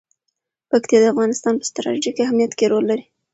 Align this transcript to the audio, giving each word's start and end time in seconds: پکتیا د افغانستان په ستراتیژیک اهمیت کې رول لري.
پکتیا 0.69 0.99
د 1.01 1.05
افغانستان 1.13 1.53
په 1.57 1.65
ستراتیژیک 1.69 2.17
اهمیت 2.25 2.51
کې 2.57 2.65
رول 2.71 2.85
لري. 2.91 3.05